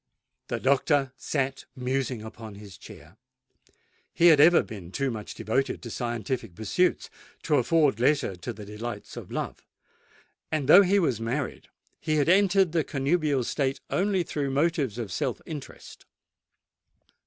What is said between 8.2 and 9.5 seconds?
for the delights of